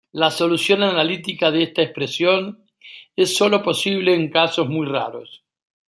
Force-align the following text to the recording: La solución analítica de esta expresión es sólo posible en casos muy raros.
La 0.13 0.31
solución 0.31 0.81
analítica 0.81 1.51
de 1.51 1.61
esta 1.61 1.83
expresión 1.83 2.65
es 3.15 3.37
sólo 3.37 3.61
posible 3.61 4.15
en 4.15 4.31
casos 4.31 4.67
muy 4.67 4.87
raros. 4.87 5.43